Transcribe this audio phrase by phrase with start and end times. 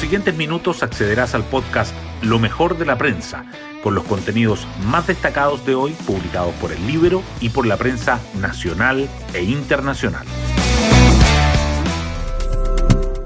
[0.00, 3.44] siguientes minutos accederás al podcast Lo mejor de la prensa,
[3.82, 8.18] con los contenidos más destacados de hoy publicados por el libro y por la prensa
[8.40, 10.26] nacional e internacional.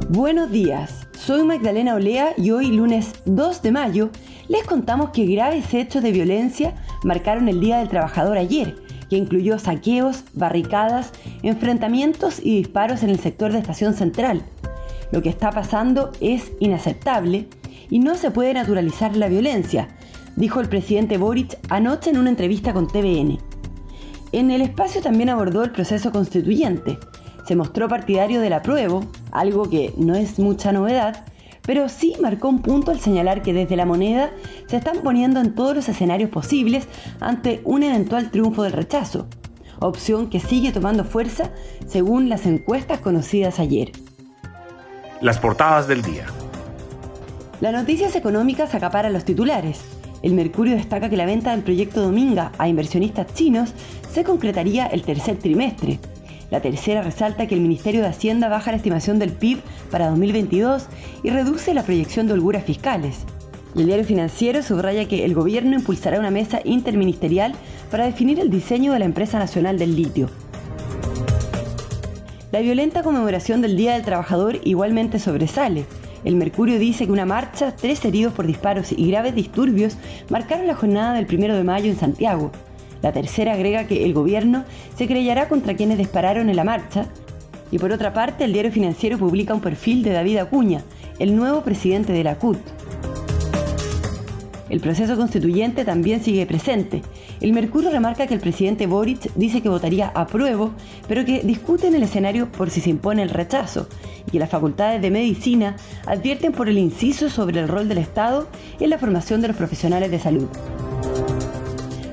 [0.08, 4.10] Buenos días, soy Magdalena Olea y hoy lunes 2 de mayo
[4.48, 8.74] les contamos que graves hechos de violencia marcaron el Día del Trabajador ayer,
[9.08, 11.12] que incluyó saqueos, barricadas,
[11.44, 14.42] enfrentamientos y disparos en el sector de Estación Central.
[15.14, 17.46] Lo que está pasando es inaceptable
[17.88, 19.86] y no se puede naturalizar la violencia,
[20.34, 23.38] dijo el presidente Boric anoche en una entrevista con TVN.
[24.32, 26.98] En el espacio también abordó el proceso constituyente.
[27.46, 31.24] Se mostró partidario del apruebo, algo que no es mucha novedad,
[31.62, 34.32] pero sí marcó un punto al señalar que desde la moneda
[34.66, 36.88] se están poniendo en todos los escenarios posibles
[37.20, 39.28] ante un eventual triunfo del rechazo,
[39.78, 41.52] opción que sigue tomando fuerza
[41.86, 43.92] según las encuestas conocidas ayer.
[45.20, 46.26] Las portadas del día.
[47.60, 49.80] Las noticias económicas acaparan los titulares.
[50.22, 53.72] El Mercurio destaca que la venta del proyecto Dominga a inversionistas chinos
[54.10, 56.00] se concretaría el tercer trimestre.
[56.50, 60.88] La tercera resalta que el Ministerio de Hacienda baja la estimación del PIB para 2022
[61.22, 63.24] y reduce la proyección de holguras fiscales.
[63.76, 67.54] El diario financiero subraya que el gobierno impulsará una mesa interministerial
[67.90, 70.28] para definir el diseño de la empresa nacional del litio.
[72.54, 75.86] La violenta conmemoración del Día del Trabajador igualmente sobresale.
[76.24, 79.96] El Mercurio dice que una marcha, tres heridos por disparos y graves disturbios
[80.30, 82.52] marcaron la jornada del 1 de mayo en Santiago.
[83.02, 84.62] La tercera agrega que el gobierno
[84.96, 87.06] se creyará contra quienes dispararon en la marcha.
[87.72, 90.84] Y por otra parte, el diario financiero publica un perfil de David Acuña,
[91.18, 92.58] el nuevo presidente de la CUT.
[94.70, 97.02] El proceso constituyente también sigue presente.
[97.40, 100.70] El Mercurio remarca que el presidente Boric dice que votaría a prueba,
[101.08, 103.88] pero que discute en el escenario por si se impone el rechazo,
[104.26, 105.76] y que las facultades de medicina
[106.06, 108.48] advierten por el inciso sobre el rol del Estado
[108.80, 110.48] en la formación de los profesionales de salud.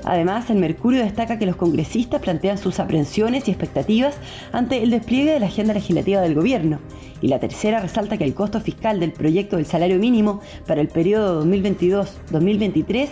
[0.03, 4.17] Además, el Mercurio destaca que los congresistas plantean sus aprensiones y expectativas
[4.51, 6.79] ante el despliegue de la agenda legislativa del gobierno.
[7.21, 10.87] Y la tercera resalta que el costo fiscal del proyecto del salario mínimo para el
[10.87, 13.09] periodo 2022-2023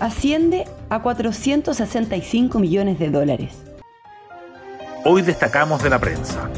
[0.00, 3.52] asciende a 465 millones de dólares.
[5.04, 6.50] Hoy destacamos de la prensa.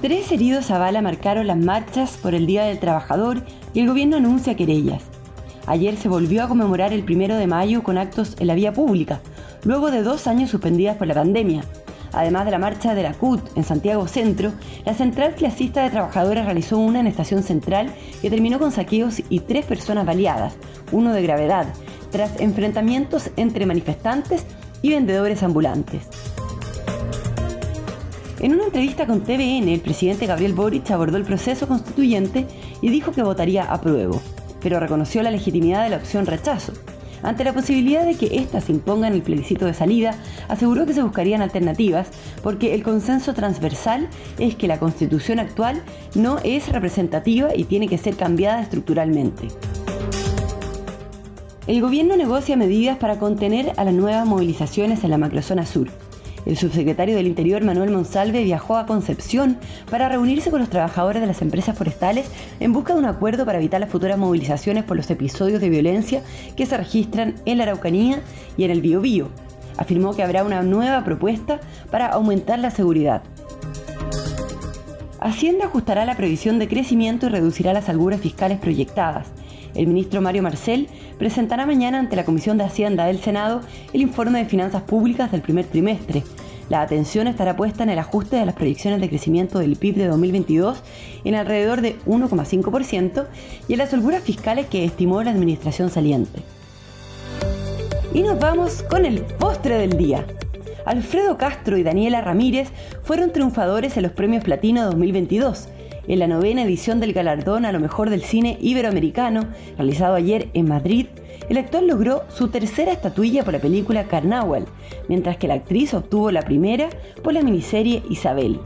[0.00, 3.42] Tres heridos a bala marcaron las marchas por el Día del Trabajador
[3.72, 5.02] y el gobierno anuncia querellas.
[5.66, 9.20] Ayer se volvió a conmemorar el primero de mayo con actos en la vía pública,
[9.64, 11.64] luego de dos años suspendidas por la pandemia.
[12.12, 14.52] Además de la marcha de la CUT en Santiago Centro,
[14.84, 19.40] la Central Clasista de Trabajadores realizó una en Estación Central que terminó con saqueos y
[19.40, 20.54] tres personas baleadas,
[20.92, 21.66] uno de gravedad,
[22.14, 24.46] tras enfrentamientos entre manifestantes
[24.82, 26.06] y vendedores ambulantes.
[28.38, 32.46] En una entrevista con TVN, el presidente Gabriel Boric abordó el proceso constituyente
[32.80, 34.20] y dijo que votaría a prueba
[34.62, 36.72] pero reconoció la legitimidad de la opción rechazo.
[37.22, 40.14] Ante la posibilidad de que ésta se imponga en el plebiscito de salida,
[40.48, 42.08] aseguró que se buscarían alternativas
[42.42, 44.08] porque el consenso transversal
[44.38, 45.82] es que la constitución actual
[46.14, 49.48] no es representativa y tiene que ser cambiada estructuralmente.
[51.66, 55.88] El gobierno negocia medidas para contener a las nuevas movilizaciones en la macrozona sur.
[56.44, 59.56] El subsecretario del Interior, Manuel Monsalve, viajó a Concepción
[59.90, 62.26] para reunirse con los trabajadores de las empresas forestales
[62.60, 66.22] en busca de un acuerdo para evitar las futuras movilizaciones por los episodios de violencia
[66.54, 68.20] que se registran en la Araucanía
[68.58, 69.30] y en el Biobío.
[69.78, 71.60] Afirmó que habrá una nueva propuesta
[71.90, 73.22] para aumentar la seguridad.
[75.18, 79.28] Hacienda ajustará la previsión de crecimiento y reducirá las alguras fiscales proyectadas.
[79.74, 83.60] El ministro Mario Marcel presentará mañana ante la Comisión de Hacienda del Senado
[83.92, 86.22] el informe de finanzas públicas del primer trimestre.
[86.68, 90.06] La atención estará puesta en el ajuste de las proyecciones de crecimiento del PIB de
[90.06, 90.82] 2022
[91.24, 93.26] en alrededor de 1,5%
[93.68, 96.40] y en las holguras fiscales que estimó la administración saliente.
[98.14, 100.24] Y nos vamos con el postre del día.
[100.86, 102.68] Alfredo Castro y Daniela Ramírez
[103.02, 105.68] fueron triunfadores en los premios Platino 2022
[106.06, 109.46] en la novena edición del galardón a lo mejor del cine iberoamericano,
[109.76, 111.06] realizado ayer en Madrid,
[111.48, 114.66] el actor logró su tercera estatuilla por la película Carnaval,
[115.08, 116.88] mientras que la actriz obtuvo la primera
[117.22, 118.60] por la miniserie Isabel.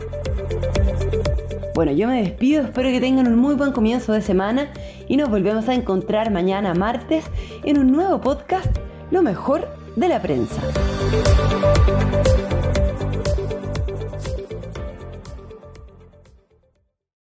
[1.74, 4.68] Bueno, yo me despido, espero que tengan un muy buen comienzo de semana
[5.06, 7.24] y nos volvemos a encontrar mañana martes
[7.64, 8.76] en un nuevo podcast,
[9.10, 10.60] Lo mejor de la prensa.